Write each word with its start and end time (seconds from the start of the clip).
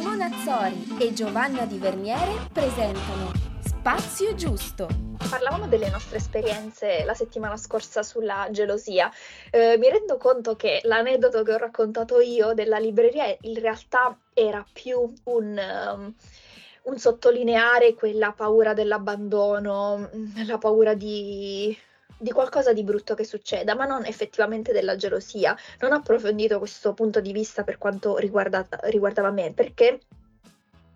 Simona 0.00 0.30
Azzori 0.32 0.96
e 0.98 1.12
Giovanna 1.12 1.66
Di 1.66 1.76
Verniere 1.76 2.48
presentano 2.50 3.32
Spazio 3.62 4.34
Giusto. 4.34 4.88
Parlavamo 5.28 5.68
delle 5.68 5.90
nostre 5.90 6.16
esperienze 6.16 7.04
la 7.04 7.12
settimana 7.12 7.58
scorsa 7.58 8.02
sulla 8.02 8.48
gelosia. 8.50 9.12
Eh, 9.50 9.76
mi 9.76 9.90
rendo 9.90 10.16
conto 10.16 10.56
che 10.56 10.80
l'aneddoto 10.84 11.42
che 11.42 11.52
ho 11.52 11.58
raccontato 11.58 12.18
io 12.18 12.54
della 12.54 12.78
libreria 12.78 13.26
in 13.42 13.60
realtà 13.60 14.16
era 14.32 14.64
più 14.72 15.12
un, 15.24 15.60
um, 15.94 16.14
un 16.84 16.98
sottolineare 16.98 17.92
quella 17.92 18.32
paura 18.32 18.72
dell'abbandono, 18.72 20.08
la 20.46 20.56
paura 20.56 20.94
di 20.94 21.76
di 22.20 22.32
qualcosa 22.32 22.74
di 22.74 22.84
brutto 22.84 23.14
che 23.14 23.24
succeda, 23.24 23.74
ma 23.74 23.86
non 23.86 24.04
effettivamente 24.04 24.72
della 24.72 24.94
gelosia. 24.94 25.56
Non 25.80 25.92
ho 25.92 25.96
approfondito 25.96 26.58
questo 26.58 26.92
punto 26.92 27.20
di 27.20 27.32
vista 27.32 27.64
per 27.64 27.78
quanto 27.78 28.18
riguarda, 28.18 28.68
riguardava 28.82 29.30
me, 29.30 29.52
perché 29.52 30.00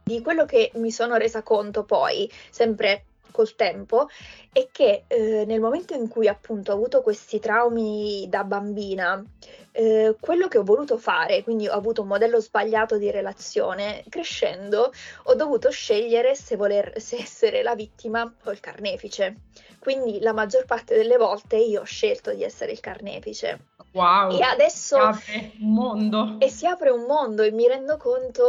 di 0.02 0.21
quello 0.21 0.44
che 0.44 0.71
mi 0.75 0.90
sono 0.90 1.16
resa 1.16 1.43
conto 1.43 1.85
poi, 1.85 2.30
sempre 2.50 3.07
col 3.31 3.55
tempo, 3.55 4.09
è 4.53 4.69
che 4.71 5.05
eh, 5.07 5.45
nel 5.46 5.61
momento 5.61 5.95
in 5.95 6.09
cui 6.09 6.29
appunto 6.29 6.71
ho 6.71 6.75
avuto 6.75 7.03
questi 7.03 7.41
traumi 7.41 8.27
da 8.29 8.45
bambina, 8.45 9.25
eh, 9.73 10.17
quello 10.21 10.47
che 10.47 10.59
ho 10.59 10.63
voluto 10.63 10.99
fare, 10.99 11.43
quindi 11.43 11.67
ho 11.67 11.73
avuto 11.73 12.03
un 12.03 12.09
modello 12.09 12.41
sbagliato 12.41 12.97
di 12.97 13.11
relazione, 13.11 14.05
crescendo 14.09 14.93
ho 15.25 15.35
dovuto 15.35 15.71
scegliere 15.71 16.35
se, 16.37 16.57
voler, 16.57 17.00
se 17.00 17.17
essere 17.17 17.63
la 17.63 17.75
vittima 17.75 18.33
o 18.45 18.50
il 18.50 18.61
carnefice. 18.61 19.36
Quindi 19.81 20.21
la 20.21 20.33
maggior 20.33 20.64
parte 20.64 20.95
delle 20.95 21.17
volte 21.17 21.57
io 21.57 21.83
ho 21.83 21.85
scelto 21.85 22.33
di 22.33 22.43
essere 22.43 22.72
il 22.72 22.81
carnefice. 22.81 23.74
Wow! 23.94 24.36
E 24.36 24.43
adesso... 24.43 24.96
Si 24.96 25.30
apre 25.30 25.53
un 25.61 25.72
mondo. 25.72 26.36
E 26.40 26.48
si 26.50 26.66
apre 26.66 26.90
un 26.90 27.04
mondo 27.04 27.43
e 27.43 27.52
mi 27.52 27.68
rendo 27.68 27.96
conto 27.96 28.44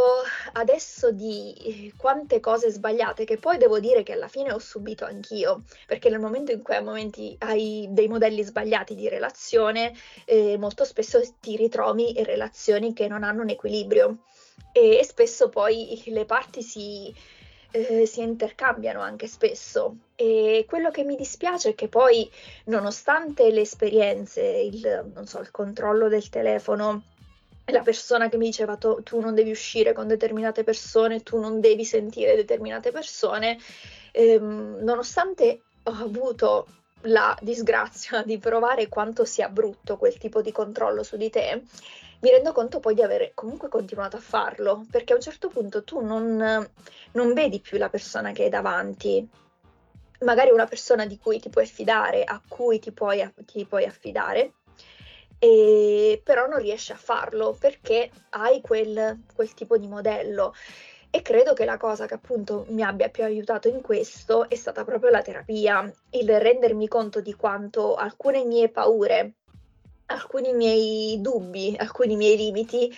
adesso 0.54 1.12
di 1.12 1.94
quante 1.96 2.40
cose 2.40 2.72
sbagliate 2.72 3.26
che 3.26 3.38
poi 3.38 3.58
devo 3.58 3.80
dire 3.80 4.02
che 4.02 4.14
alla 4.14 4.28
fine 4.28 4.52
ho 4.52 4.60
subito 4.60 5.06
anch'io, 5.06 5.64
perché 5.86 6.10
nel 6.10 6.20
momento 6.20 6.52
in 6.52 6.64
cui 6.64 6.74
hai, 6.74 6.84
momenti, 6.84 7.36
hai 7.40 7.88
dei 7.92 8.08
modelli 8.08 8.42
sbagliati 8.44 8.96
di 8.96 9.08
relazione, 9.08 9.94
eh, 10.26 10.58
molto 10.58 10.84
spesso 10.84 11.22
ti 11.40 11.56
ritrovi 11.56 12.18
in 12.18 12.26
relazioni 12.26 12.94
che 12.94 13.08
non 13.08 13.24
hanno 13.24 13.44
un 13.44 13.50
equilibrio 13.50 14.18
e, 14.72 14.98
e 14.98 15.04
spesso 15.06 15.50
poi 15.50 16.02
le 16.08 16.26
parti 16.26 16.64
si 16.64 17.14
eh, 17.76 18.06
si 18.06 18.22
intercambiano 18.22 19.02
anche 19.02 19.28
spesso. 19.28 19.98
E 20.16 20.66
quello 20.68 20.92
che 20.92 21.04
mi 21.04 21.16
dispiace 21.16 21.70
è 21.70 21.76
che 21.76 21.90
poi 21.90 22.30
nonostante 22.66 23.52
le 23.52 23.62
esperienze, 23.62 24.42
il, 24.42 25.12
so, 25.26 25.40
il 25.40 25.52
controllo 25.52 26.08
del 26.08 26.30
telefono, 26.30 27.04
la 27.66 27.82
persona 27.82 28.30
che 28.30 28.38
mi 28.38 28.46
diceva 28.46 28.78
tu, 28.78 29.04
tu, 29.04 29.20
non 29.20 29.36
devi 29.36 29.52
uscire 29.52 29.92
con 29.92 30.08
determinate 30.08 30.64
persone, 30.64 31.24
tu 31.24 31.40
non 31.40 31.60
devi 31.60 31.84
sentire 31.84 32.36
determinate 32.36 32.92
persone, 32.92 33.58
ehm, 34.12 34.78
nonostante 34.82 35.64
ho 35.84 35.92
avuto 35.92 36.68
la 37.06 37.38
disgrazia 37.42 38.24
di 38.24 38.38
provare 38.38 38.88
quanto 38.88 39.26
sia 39.26 39.50
brutto 39.50 39.98
quel 39.98 40.18
tipo 40.18 40.42
di 40.42 40.52
controllo 40.52 41.04
su 41.04 41.18
di 41.18 41.30
te, 41.30 41.64
mi 42.20 42.30
rendo 42.30 42.52
conto 42.52 42.80
poi 42.80 42.96
di 42.96 43.02
aver 43.02 43.32
comunque 43.34 43.70
continuato 43.70 44.18
a 44.18 44.22
farlo, 44.22 44.86
perché 44.90 45.14
a 45.14 45.16
un 45.16 45.22
certo 45.22 45.50
punto 45.50 45.84
tu 45.84 46.02
non, 46.02 46.70
non 47.12 47.34
vedi 47.34 47.60
più 47.60 47.78
la 47.78 47.90
persona 47.90 48.32
che 48.32 48.44
hai 48.44 48.50
davanti, 48.50 49.28
magari 50.22 50.52
una 50.52 50.66
persona 50.66 51.06
di 51.06 51.18
cui 51.20 51.40
ti 51.40 51.50
puoi 51.50 51.66
affidare, 51.66 52.24
a 52.24 52.42
cui 52.48 52.80
ti 52.80 52.92
puoi, 52.92 53.28
ti 53.46 53.66
puoi 53.66 53.86
affidare, 53.86 54.54
e, 55.38 56.22
però 56.24 56.48
non 56.48 56.60
riesci 56.60 56.92
a 56.92 56.98
farlo 56.98 57.56
perché 57.60 58.10
hai 58.30 58.62
quel, 58.62 59.20
quel 59.34 59.54
tipo 59.54 59.78
di 59.78 59.88
modello. 59.88 60.54
E 61.16 61.22
credo 61.22 61.54
che 61.54 61.64
la 61.64 61.78
cosa 61.78 62.08
che 62.08 62.14
appunto 62.14 62.66
mi 62.72 62.84
abbia 62.84 63.08
più 63.08 63.24
aiutato 63.24 63.70
in 63.70 63.80
questo 63.80 64.50
è 64.50 64.56
stata 64.56 64.84
proprio 64.84 65.12
la 65.12 65.22
terapia, 65.22 65.90
il 66.10 66.40
rendermi 66.42 66.90
conto 66.90 67.22
di 67.22 67.34
quanto 67.36 67.96
alcune 67.96 68.44
mie 68.44 68.68
paure 68.68 69.36
alcuni 70.08 70.52
miei 70.52 71.20
dubbi, 71.22 71.74
alcuni 71.80 72.18
miei 72.18 72.36
limiti 72.36 72.94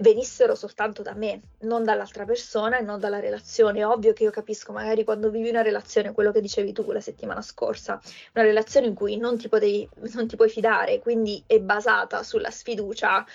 venissero 0.00 0.54
soltanto 0.54 1.02
da 1.02 1.12
me, 1.12 1.40
non 1.60 1.84
dall'altra 1.84 2.24
persona 2.24 2.78
e 2.78 2.82
non 2.82 2.98
dalla 2.98 3.20
relazione. 3.20 3.84
Ovvio 3.84 4.14
che 4.14 4.24
io 4.24 4.30
capisco 4.30 4.72
magari 4.72 5.04
quando 5.04 5.28
vivi 5.28 5.50
una 5.50 5.62
relazione, 5.62 6.12
quello 6.12 6.32
che 6.32 6.40
dicevi 6.40 6.72
tu 6.72 6.90
la 6.90 7.00
settimana 7.00 7.42
scorsa, 7.42 8.00
una 8.32 8.44
relazione 8.44 8.86
in 8.86 8.94
cui 8.94 9.18
non 9.18 9.36
ti, 9.36 9.48
potevi, 9.48 9.86
non 10.14 10.26
ti 10.26 10.36
puoi 10.36 10.48
fidare, 10.48 11.00
quindi 11.00 11.42
è 11.46 11.60
basata 11.60 12.22
sulla 12.22 12.50
sfiducia 12.50 13.26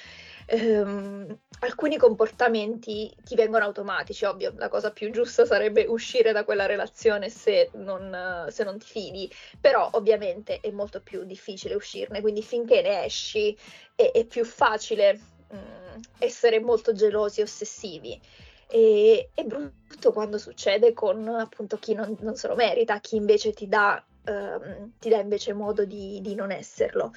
ehm, 0.45 1.39
alcuni 1.59 1.97
comportamenti 1.97 3.13
ti 3.23 3.35
vengono 3.35 3.65
automatici, 3.65 4.25
ovvio, 4.25 4.53
la 4.57 4.69
cosa 4.69 4.91
più 4.91 5.11
giusta 5.11 5.45
sarebbe 5.45 5.85
uscire 5.87 6.31
da 6.31 6.43
quella 6.43 6.65
relazione 6.65 7.29
se 7.29 7.69
non, 7.73 8.47
se 8.49 8.63
non 8.63 8.77
ti 8.77 8.85
fidi, 8.85 9.31
però 9.59 9.89
ovviamente 9.93 10.59
è 10.59 10.71
molto 10.71 11.01
più 11.01 11.23
difficile 11.23 11.75
uscirne, 11.75 12.21
quindi 12.21 12.43
finché 12.43 12.81
ne 12.81 13.05
esci 13.05 13.57
è, 13.95 14.11
è 14.11 14.25
più 14.25 14.45
facile 14.45 15.19
mh, 15.49 15.55
mm, 15.55 16.01
essere 16.19 16.59
molto 16.59 16.93
gelosi 16.93 17.39
e 17.39 17.43
ossessivi. 17.43 18.19
E, 18.67 19.29
è 19.33 19.43
brutto 19.43 20.11
quando 20.11 20.37
succede 20.37 20.93
con 20.93 21.27
appunto 21.27 21.77
chi 21.77 21.93
non, 21.93 22.17
non 22.21 22.35
se 22.35 22.47
lo 22.47 22.55
merita, 22.55 22.99
chi 22.99 23.15
invece 23.15 23.51
ti 23.53 23.67
dà, 23.67 24.03
ehm, 24.25 24.93
ti 24.99 25.09
dà 25.09 25.19
invece 25.19 25.53
modo 25.53 25.85
di, 25.85 26.19
di 26.21 26.35
non 26.35 26.51
esserlo. 26.51 27.13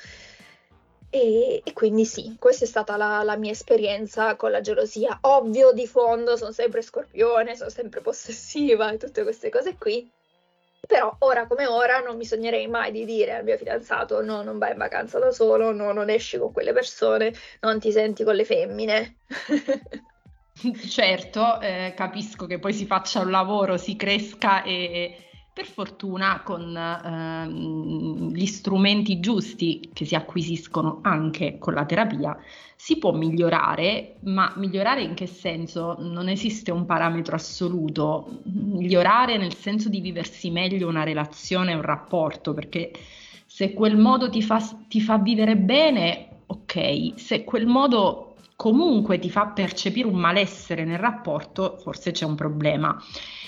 E, 1.17 1.63
e, 1.65 1.73
quindi 1.73 2.05
sì, 2.05 2.37
questa 2.39 2.67
è 2.67 2.69
stata 2.69 2.97
la, 2.99 3.23
la, 3.23 3.37
mia 3.37 3.51
esperienza 3.51 4.37
con 4.37 4.51
la 4.51 4.61
gelosia. 4.61 5.19
Ovvio 5.23 5.73
di 5.73 5.87
fondo 5.87 6.37
sono 6.37 6.53
sempre 6.53 6.83
scorpione, 6.83 7.57
sono 7.57 7.71
sempre 7.71 8.03
possessiva 8.03 8.91
e 8.91 8.99
tutte 8.99 9.23
queste 9.23 9.49
cose 9.49 9.77
qui. 9.79 10.11
Però 10.87 11.17
ora 11.21 11.47
come 11.47 11.67
ora 11.67 12.01
non 12.01 12.19
mi 12.19 12.27
sognerei 12.27 12.69
mai 12.69 12.93
di 12.93 13.07
dire 13.07 13.35
al 13.35 13.45
mio 13.45 13.57
fidanzato 13.57 14.23
no, 14.23 14.43
non 14.43 14.59
vai 14.59 14.73
in 14.73 14.79
vacanza 14.79 15.19
da 15.19 15.33
solo, 15.33 15.73
no, 15.73 15.93
non 15.93 16.11
esci 16.11 16.37
con 16.39 16.53
quelle 16.53 16.75
persone, 16.75 17.33
non 17.61 17.81
ti 17.81 17.91
senti 17.91 18.23
con 18.23 18.35
le 18.35 18.45
femmine. 18.45 19.17
certo, 20.87 21.61
eh, 21.61 21.95
capisco 21.97 22.45
che 22.45 22.59
poi 22.59 22.75
si 22.75 22.85
faccia 22.85 23.21
un 23.21 23.31
lavoro, 23.31 23.79
si 23.79 23.97
cresca 23.97 24.63
e 24.63 25.26
per 25.57 25.65
fortuna 25.65 26.43
con 26.45 26.77
ehm, 26.77 28.31
gli 28.31 28.45
strumenti 28.45 29.21
giusti 29.21 29.89
che 29.95 30.05
si 30.05 30.15
acquisiscono 30.15 30.99
anche 31.01 31.57
con 31.59 31.73
la 31.73 31.87
terapia 31.87 32.39
si 32.75 32.99
può 32.99 33.13
migliorare, 33.13 34.17
ma 34.25 34.53
migliorare 34.57 35.01
in 35.01 35.15
che 35.15 35.27
senso? 35.27 35.97
Non 35.99 36.29
esiste 36.29 36.71
un 36.73 36.85
parametro 36.85 37.37
assoluto, 37.37 38.43
migliorare 38.43 39.39
nel 39.39 39.55
senso 39.55 39.89
di 39.89 40.01
viversi 40.01 40.51
meglio 40.51 40.89
una 40.89 41.05
relazione, 41.05 41.73
un 41.73 41.81
rapporto, 41.81 42.53
perché 42.53 42.91
se 43.47 43.73
quel 43.73 43.97
modo 43.97 44.29
ti 44.29 44.43
fa, 44.43 44.61
ti 44.89 45.01
fa 45.01 45.17
vivere 45.17 45.57
bene, 45.57 46.43
ok, 46.49 47.13
se 47.15 47.45
quel 47.45 47.65
modo 47.65 48.36
comunque 48.57 49.19
ti 49.19 49.31
fa 49.31 49.49
percepire 49.49 50.09
un 50.09 50.17
malessere 50.19 50.85
nel 50.85 50.99
rapporto, 50.99 51.77
forse 51.79 52.11
c'è 52.11 52.25
un 52.25 52.35
problema. 52.35 52.97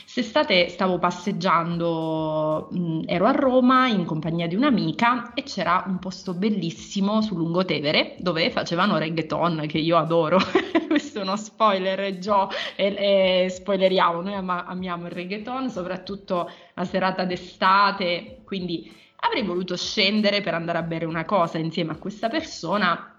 Quest'estate 0.02 0.68
stavo 0.68 0.98
passeggiando, 0.98 2.68
mh, 2.70 3.02
ero 3.06 3.26
a 3.26 3.30
Roma 3.30 3.88
in 3.88 4.04
compagnia 4.04 4.46
di 4.46 4.54
un'amica 4.54 5.32
e 5.32 5.42
c'era 5.44 5.84
un 5.86 5.98
posto 5.98 6.34
bellissimo 6.34 7.22
su 7.22 7.36
Lungotevere 7.36 8.16
dove 8.18 8.50
facevano 8.50 8.98
reggaeton 8.98 9.64
che 9.66 9.78
io 9.78 9.96
adoro. 9.96 10.38
Questo 10.86 11.20
è 11.20 11.22
uno 11.22 11.36
spoiler, 11.36 12.18
Gio, 12.18 12.48
e, 12.76 13.44
e 13.44 13.48
spoileriamo, 13.48 14.20
noi 14.20 14.34
am- 14.34 14.64
amiamo 14.66 15.06
il 15.06 15.12
reggaeton, 15.12 15.70
soprattutto 15.70 16.50
la 16.74 16.84
serata 16.84 17.24
d'estate, 17.24 18.42
quindi 18.44 18.92
avrei 19.20 19.42
voluto 19.42 19.76
scendere 19.76 20.42
per 20.42 20.54
andare 20.54 20.78
a 20.78 20.82
bere 20.82 21.06
una 21.06 21.24
cosa 21.24 21.58
insieme 21.58 21.92
a 21.92 21.96
questa 21.96 22.28
persona 22.28 23.17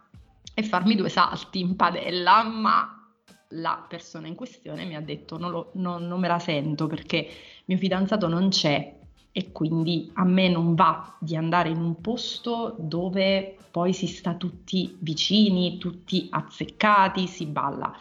e 0.60 0.64
farmi 0.64 0.96
due 0.96 1.08
salti 1.08 1.62
in 1.62 1.78
padella, 1.78 2.44
ma 2.44 2.94
la 3.54 3.86
persona 3.88 4.28
in 4.28 4.36
questione 4.36 4.84
mi 4.84 4.96
ha 4.96 5.02
detto 5.02 5.38
non, 5.38 5.52
lo, 5.52 5.72
non, 5.76 6.06
non 6.06 6.20
me 6.20 6.28
la 6.28 6.38
sento 6.38 6.86
perché 6.86 7.28
mio 7.66 7.78
fidanzato 7.78 8.28
non 8.28 8.50
c'è 8.50 8.98
e 9.32 9.52
quindi 9.54 10.12
a 10.16 10.26
me 10.26 10.50
non 10.50 10.76
va 10.76 11.16
di 11.18 11.38
andare 11.38 11.70
in 11.70 11.78
un 11.78 12.02
posto 12.02 12.76
dove 12.78 13.56
poi 13.72 13.94
si 13.94 14.06
sta 14.06 14.34
tutti 14.34 14.98
vicini, 15.00 15.78
tutti 15.78 16.28
azzeccati, 16.30 17.26
si 17.26 17.46
balla. 17.46 17.96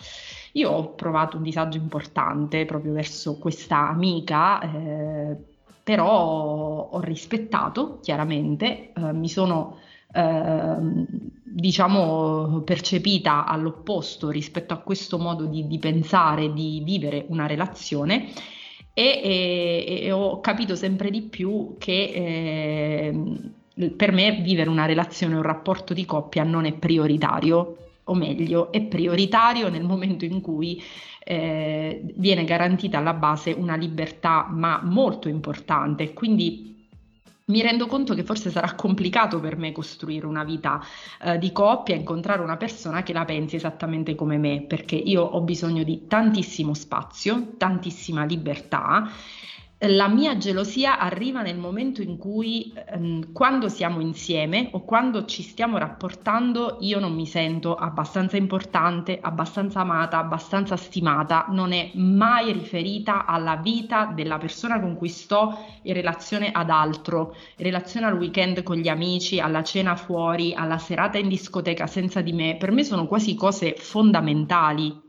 Io 0.53 0.71
ho 0.71 0.95
provato 0.95 1.37
un 1.37 1.45
disagio 1.45 1.79
importante 1.79 2.65
proprio 2.65 2.93
verso 2.93 3.39
questa 3.39 3.89
amica, 3.89 4.61
eh, 4.63 5.37
però 5.85 6.89
ho 6.91 7.01
rispettato 7.01 8.01
chiaramente, 8.01 8.93
eh, 8.93 9.13
mi 9.13 9.29
sono 9.29 9.79
Ehm, 10.13 11.07
diciamo 11.59 12.63
percepita 12.65 13.45
all'opposto 13.45 14.31
rispetto 14.31 14.75
a 14.75 14.79
questo 14.79 15.19
modo 15.19 15.45
di, 15.47 15.67
di 15.67 15.79
pensare, 15.79 16.53
di 16.53 16.81
vivere 16.85 17.25
una 17.29 17.47
relazione 17.47 18.29
e, 18.95 19.21
e, 19.23 20.01
e, 20.05 20.13
ho 20.13 20.41
capito 20.41 20.77
sempre 20.77 21.11
di 21.11 21.23
più 21.23 21.75
che 21.79 22.13
eh, 22.15 23.91
per 23.91 24.13
me 24.13 24.41
vivere 24.41 24.71
una 24.71 24.87
relazione, 24.87 25.35
un 25.35 25.43
rapporto 25.43 25.95
di 25.95 26.05
coppia 26.05 26.45
non 26.45 26.65
è 26.65 26.73
prioritario, 26.73 27.77
o 28.05 28.15
meglio, 28.15 28.71
è 28.73 28.81
prioritario 28.83 29.69
nel 29.69 29.85
momento 29.85 30.25
in 30.25 30.41
cui 30.41 30.83
eh, 31.25 32.03
viene 32.15 32.45
garantita 32.45 32.99
alla 32.99 33.15
base 33.15 33.53
una 33.53 33.77
libertà 33.77 34.47
ma 34.49 34.81
molto 34.83 35.29
importante. 35.29 36.13
Quindi 36.13 36.78
mi 37.49 37.63
rendo 37.63 37.87
conto 37.87 38.15
che 38.15 38.25
forse 38.25 38.51
sarà 38.51 38.75
complicato 38.75 39.41
per 39.41 39.57
me 39.57 39.73
costruire 39.73 40.27
una 40.27 40.45
vita 40.45 40.83
eh, 41.23 41.39
di 41.39 41.53
coppia, 41.53 41.95
incontrare 41.95 42.43
una 42.43 42.57
persona 42.57 43.03
che 43.03 43.13
la 43.13 43.25
pensi 43.25 43.57
esattamente 43.57 44.15
come 44.15 44.39
me, 44.39 44.65
perché 44.67 44.97
io 44.97 45.23
ho 45.23 45.41
bisogno 45.41 45.83
di 45.83 46.07
tantissimo 46.07 46.75
spazio, 46.75 47.55
tantissima 47.57 48.25
libertà 48.25 49.11
la 49.87 50.09
mia 50.09 50.37
gelosia 50.37 50.99
arriva 50.99 51.41
nel 51.41 51.57
momento 51.57 52.03
in 52.03 52.17
cui 52.17 52.73
ehm, 52.75 53.33
quando 53.33 53.69
siamo 53.69 54.01
insieme 54.01 54.71
o 54.73 54.81
quando 54.83 55.25
ci 55.25 55.43
stiamo 55.43 55.79
rapportando 55.79 56.79
io 56.81 56.99
non 56.99 57.15
mi 57.15 57.27
sento 57.27 57.77
abbastanza 57.77 58.37
importante, 58.37 59.21
abbastanza 59.21 59.81
amata, 59.81 60.19
abbastanza 60.19 60.77
stimata, 60.77 61.47
non 61.51 61.71
è 61.71 61.93
mai 61.95 62.53
riferita 62.53 63.25
alla 63.25 63.55
vita 63.55 64.07
della 64.07 64.39
persona 64.39 64.81
con 64.81 64.97
cui 64.97 65.09
sto 65.09 65.57
in 65.83 65.95
relazione 65.95 66.51
ad 66.51 66.71
altro, 66.71 67.37
in 67.57 67.65
relazione 67.65 68.07
al 68.07 68.17
weekend 68.17 68.65
con 68.65 68.79
gli 68.79 68.89
amici, 68.89 69.39
alla 69.39 69.63
cena 69.63 69.95
fuori, 69.95 70.55
alla 70.55 70.79
serata 70.79 71.19
in 71.19 71.29
discoteca 71.29 71.87
senza 71.87 72.21
di 72.21 72.33
me. 72.33 72.57
Per 72.57 72.73
me 72.73 72.83
sono 72.83 73.07
quasi 73.07 73.37
cose 73.37 73.77
fondamentali 73.79 75.07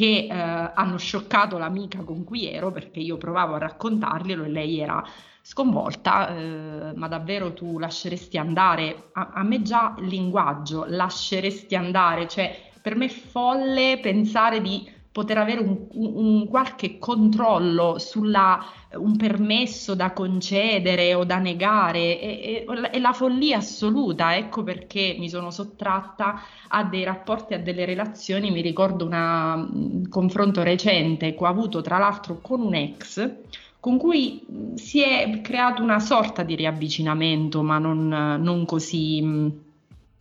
che 0.00 0.28
eh, 0.30 0.32
hanno 0.32 0.96
scioccato 0.96 1.58
l'amica 1.58 1.98
con 2.04 2.24
cui 2.24 2.50
ero 2.50 2.72
perché 2.72 3.00
io 3.00 3.18
provavo 3.18 3.56
a 3.56 3.58
raccontarglielo 3.58 4.44
e 4.44 4.48
lei 4.48 4.80
era 4.80 5.04
sconvolta, 5.42 6.34
eh, 6.34 6.92
ma 6.94 7.06
davvero 7.06 7.52
tu 7.52 7.78
lasceresti 7.78 8.38
andare? 8.38 9.10
A, 9.12 9.32
a, 9.34 9.42
me 9.42 9.60
già 9.60 9.94
il 9.98 10.06
linguaggio, 10.06 10.86
lasceresti 10.88 11.74
andare, 11.74 12.28
cioè 12.28 12.70
per 12.80 12.96
me 12.96 13.06
è 13.06 13.08
folle 13.10 13.98
pensare 14.00 14.62
di 14.62 14.90
poter 15.12 15.38
avere 15.38 15.60
un, 15.60 15.86
un, 15.92 16.12
un 16.14 16.48
qualche 16.48 16.98
controllo 16.98 17.98
sulla 17.98 18.64
un 18.92 19.16
permesso 19.16 19.94
da 19.94 20.12
concedere 20.12 21.14
o 21.14 21.24
da 21.24 21.38
negare, 21.38 22.18
è, 22.18 22.64
è, 22.64 22.90
è, 22.90 22.98
la 22.98 23.12
follia 23.12 23.58
assoluta, 23.58 24.36
ecco 24.36 24.62
perché 24.64 25.16
mi 25.18 25.28
sono 25.28 25.50
sottratta 25.50 26.40
a 26.68 26.84
dei 26.84 27.04
rapporti, 27.04 27.54
a 27.54 27.58
delle 27.58 27.84
relazioni, 27.84 28.50
mi 28.50 28.60
ricordo 28.60 29.06
un 29.06 30.02
mm, 30.04 30.04
confronto 30.08 30.62
recente 30.62 31.34
che 31.34 31.44
ho 31.44 31.46
avuto 31.46 31.80
tra 31.80 31.98
l'altro 31.98 32.38
con 32.40 32.60
un 32.60 32.74
ex 32.74 33.32
con 33.78 33.96
cui 33.96 34.44
si 34.74 35.00
è 35.00 35.40
creato 35.40 35.82
una 35.82 36.00
sorta 36.00 36.42
di 36.42 36.54
riavvicinamento, 36.54 37.62
ma 37.62 37.78
non, 37.78 38.08
non 38.08 38.66
così 38.66 39.50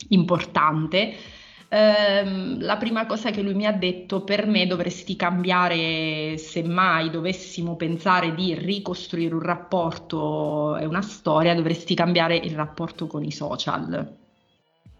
importante 0.07 1.13
ehm, 1.69 2.61
la 2.61 2.77
prima 2.77 3.05
cosa 3.05 3.31
che 3.31 3.41
lui 3.41 3.53
mi 3.53 3.65
ha 3.65 3.71
detto, 3.71 4.23
per 4.23 4.45
me 4.47 4.67
dovresti 4.67 5.15
cambiare, 5.15 6.37
se 6.37 6.63
mai 6.63 7.09
dovessimo 7.09 7.75
pensare 7.75 8.33
di 8.35 8.53
ricostruire 8.55 9.33
un 9.33 9.41
rapporto 9.41 10.77
e 10.77 10.85
una 10.85 11.01
storia, 11.01 11.55
dovresti 11.55 11.95
cambiare 11.95 12.35
il 12.35 12.55
rapporto 12.55 13.07
con 13.07 13.23
i 13.23 13.31
social. 13.31 14.17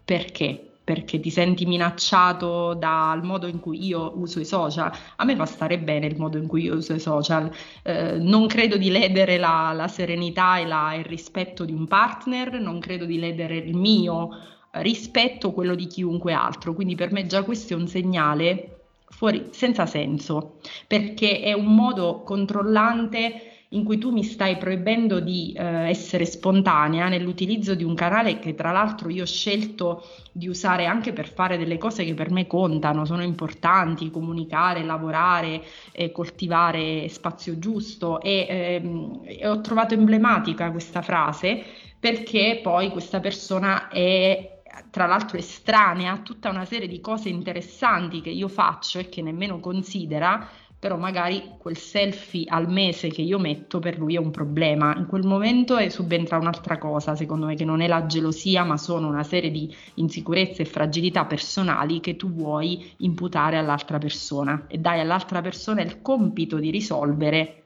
Perché? 0.04 0.70
perché 0.90 1.20
ti 1.20 1.30
senti 1.30 1.66
minacciato 1.66 2.74
dal 2.74 3.22
modo 3.22 3.46
in 3.46 3.60
cui 3.60 3.84
io 3.86 4.12
uso 4.16 4.40
i 4.40 4.44
social. 4.44 4.90
A 5.16 5.24
me 5.24 5.36
fa 5.36 5.46
stare 5.46 5.78
bene 5.78 6.06
il 6.06 6.16
modo 6.18 6.36
in 6.36 6.48
cui 6.48 6.62
io 6.64 6.74
uso 6.74 6.94
i 6.94 6.98
social. 6.98 7.48
Eh, 7.84 8.18
non 8.18 8.48
credo 8.48 8.76
di 8.76 8.90
ledere 8.90 9.38
la, 9.38 9.72
la 9.72 9.86
serenità 9.86 10.58
e 10.58 10.66
la, 10.66 10.94
il 10.94 11.04
rispetto 11.04 11.64
di 11.64 11.72
un 11.72 11.86
partner, 11.86 12.58
non 12.60 12.80
credo 12.80 13.04
di 13.04 13.20
ledere 13.20 13.58
il 13.58 13.76
mio 13.76 14.30
rispetto 14.72 15.52
quello 15.52 15.74
di 15.74 15.86
chiunque 15.86 16.32
altro. 16.32 16.74
Quindi 16.74 16.94
per 16.94 17.12
me 17.12 17.26
già 17.26 17.42
questo 17.42 17.74
è 17.74 17.76
un 17.76 17.88
segnale 17.88 18.80
fuori, 19.08 19.48
senza 19.50 19.86
senso, 19.86 20.58
perché 20.86 21.40
è 21.40 21.52
un 21.52 21.74
modo 21.74 22.22
controllante 22.22 23.50
in 23.72 23.84
cui 23.84 23.98
tu 23.98 24.10
mi 24.10 24.24
stai 24.24 24.56
proibendo 24.56 25.20
di 25.20 25.52
eh, 25.56 25.88
essere 25.88 26.24
spontanea 26.24 27.08
nell'utilizzo 27.08 27.74
di 27.74 27.84
un 27.84 27.94
canale 27.94 28.40
che 28.40 28.54
tra 28.54 28.72
l'altro 28.72 29.10
io 29.10 29.22
ho 29.22 29.26
scelto 29.26 30.04
di 30.32 30.48
usare 30.48 30.86
anche 30.86 31.12
per 31.12 31.28
fare 31.28 31.56
delle 31.56 31.78
cose 31.78 32.04
che 32.04 32.14
per 32.14 32.30
me 32.30 32.48
contano, 32.48 33.04
sono 33.04 33.22
importanti, 33.22 34.10
comunicare, 34.10 34.82
lavorare, 34.82 35.62
eh, 35.92 36.10
coltivare 36.10 37.08
spazio 37.08 37.58
giusto 37.60 38.20
e, 38.20 38.46
ehm, 38.48 39.20
e 39.24 39.46
ho 39.46 39.60
trovato 39.60 39.94
emblematica 39.94 40.72
questa 40.72 41.00
frase 41.00 41.62
perché 42.00 42.58
poi 42.60 42.90
questa 42.90 43.20
persona 43.20 43.88
è 43.88 44.59
tra 44.90 45.06
l'altro 45.06 45.38
estranea 45.38 46.12
a 46.12 46.18
tutta 46.18 46.50
una 46.50 46.64
serie 46.64 46.88
di 46.88 47.00
cose 47.00 47.28
interessanti 47.28 48.20
che 48.20 48.30
io 48.30 48.48
faccio 48.48 48.98
e 48.98 49.08
che 49.08 49.22
nemmeno 49.22 49.60
considera, 49.60 50.48
però 50.80 50.96
magari 50.96 51.56
quel 51.58 51.76
selfie 51.76 52.46
al 52.48 52.70
mese 52.70 53.08
che 53.08 53.20
io 53.20 53.38
metto 53.38 53.80
per 53.80 53.98
lui 53.98 54.14
è 54.14 54.18
un 54.18 54.30
problema. 54.30 54.96
In 54.96 55.06
quel 55.06 55.26
momento 55.26 55.76
subentra 55.90 56.38
un'altra 56.38 56.78
cosa, 56.78 57.14
secondo 57.14 57.44
me, 57.44 57.54
che 57.54 57.66
non 57.66 57.82
è 57.82 57.86
la 57.86 58.06
gelosia, 58.06 58.64
ma 58.64 58.78
sono 58.78 59.06
una 59.06 59.22
serie 59.22 59.50
di 59.50 59.72
insicurezze 59.96 60.62
e 60.62 60.64
fragilità 60.64 61.26
personali 61.26 62.00
che 62.00 62.16
tu 62.16 62.32
vuoi 62.32 62.94
imputare 62.98 63.58
all'altra 63.58 63.98
persona 63.98 64.64
e 64.68 64.78
dai 64.78 65.00
all'altra 65.00 65.42
persona 65.42 65.82
il 65.82 66.00
compito 66.00 66.58
di 66.58 66.70
risolvere 66.70 67.59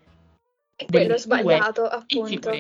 è 0.77 0.87
quello 0.87 1.17
sbagliato, 1.17 1.85
appunto. 1.85 2.51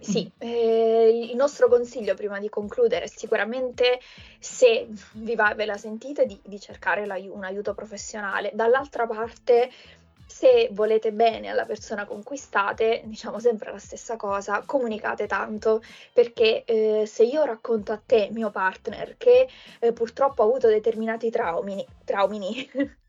Sì, 0.00 0.30
eh, 0.38 1.28
il 1.30 1.36
nostro 1.36 1.68
consiglio 1.68 2.14
prima 2.14 2.40
di 2.40 2.48
concludere 2.48 3.04
è 3.04 3.08
sicuramente, 3.08 4.00
se 4.40 4.88
vi 5.12 5.34
va, 5.36 5.54
ve 5.54 5.66
la 5.66 5.76
sentite, 5.76 6.26
di, 6.26 6.38
di 6.42 6.58
cercare 6.58 7.02
un 7.02 7.44
aiuto 7.44 7.72
professionale. 7.74 8.50
Dall'altra 8.54 9.06
parte, 9.06 9.70
se 10.26 10.68
volete 10.72 11.12
bene 11.12 11.48
alla 11.48 11.64
persona 11.64 12.06
con 12.06 12.24
cui 12.24 12.36
state, 12.36 13.02
diciamo 13.04 13.38
sempre 13.38 13.70
la 13.70 13.78
stessa 13.78 14.16
cosa, 14.16 14.62
comunicate 14.66 15.28
tanto, 15.28 15.80
perché 16.12 16.64
eh, 16.64 17.04
se 17.06 17.22
io 17.22 17.44
racconto 17.44 17.92
a 17.92 18.00
te, 18.04 18.30
mio 18.32 18.50
partner, 18.50 19.16
che 19.16 19.48
eh, 19.78 19.92
purtroppo 19.92 20.42
ha 20.42 20.46
avuto 20.46 20.66
determinati 20.66 21.30
traumi, 21.30 21.86
traumini, 22.04 22.68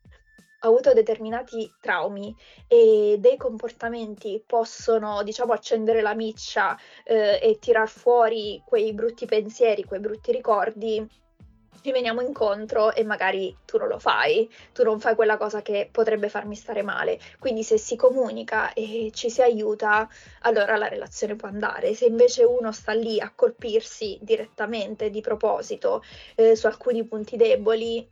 avuto 0.62 0.94
determinati 0.94 1.72
traumi 1.80 2.36
e 2.68 3.18
dei 3.20 3.38
comportamenti 3.38 4.44
possono, 4.46 5.24
diciamo, 5.24 5.54
accendere 5.54 6.02
la 6.02 6.14
miccia 6.14 6.78
eh, 7.04 7.40
e 7.42 7.58
tirar 7.60 7.88
fuori 7.88 8.62
quei 8.66 8.94
brutti 8.94 9.26
pensieri, 9.26 9.84
quei 9.84 10.00
brutti 10.00 10.32
ricordi, 10.32 11.20
ci 11.84 11.92
veniamo 11.92 12.22
incontro 12.22 12.94
e 12.94 13.04
magari 13.04 13.58
tu 13.66 13.78
non 13.78 13.88
lo 13.88 13.98
fai, 13.98 14.48
tu 14.72 14.84
non 14.84 15.00
fai 15.00 15.16
quella 15.16 15.38
cosa 15.38 15.62
che 15.62 15.90
potrebbe 15.92 16.30
farmi 16.30 16.56
stare 16.56 16.84
male. 16.84 17.20
Quindi 17.40 17.64
se 17.64 17.78
si 17.78 17.96
comunica 17.96 18.74
e 18.74 19.10
ci 19.14 19.30
si 19.30 19.42
aiuta, 19.42 20.08
allora 20.42 20.78
la 20.78 20.88
relazione 20.88 21.36
può 21.36 21.48
andare. 21.48 21.96
Se 21.96 22.06
invece 22.06 22.44
uno 22.44 22.72
sta 22.72 22.94
lì 22.94 23.20
a 23.20 23.32
colpirsi 23.36 24.20
direttamente, 24.22 25.10
di 25.10 25.22
proposito, 25.22 26.04
eh, 26.36 26.56
su 26.56 26.68
alcuni 26.68 27.04
punti 27.04 27.36
deboli, 27.36 28.08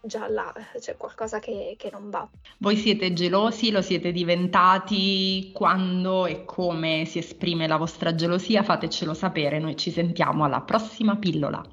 già 0.00 0.28
là 0.28 0.52
c'è 0.80 0.96
qualcosa 0.96 1.38
che, 1.38 1.76
che, 1.78 1.90
non 1.90 2.10
va. 2.10 2.28
Voi 2.58 2.76
siete 2.76 3.12
gelosi, 3.12 3.70
lo 3.70 3.82
siete 3.82 4.10
diventati, 4.10 5.50
quando 5.52 6.26
e 6.26 6.44
come 6.44 7.04
si 7.04 7.18
esprime 7.18 7.68
la 7.68 7.76
vostra 7.76 8.14
gelosia? 8.14 8.62
Fatecelo 8.62 9.14
sapere, 9.14 9.58
noi 9.58 9.76
ci 9.76 9.90
sentiamo 9.90 10.44
alla 10.44 10.62
prossima 10.62 11.16
pillola. 11.16 11.64